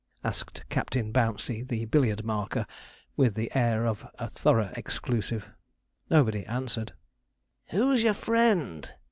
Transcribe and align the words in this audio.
asked 0.23 0.67
Captain 0.67 1.11
Bouncey, 1.11 1.61
the 1.61 1.85
billiard 1.85 2.23
marker, 2.25 2.65
with 3.15 3.35
the 3.35 3.51
air 3.55 3.85
of 3.85 4.03
a 4.15 4.27
thorough 4.27 4.71
exclusive. 4.75 5.47
Nobody 6.09 6.43
answered. 6.47 6.93
'Who's 7.69 8.01
your 8.01 8.15
friend?' 8.15 8.91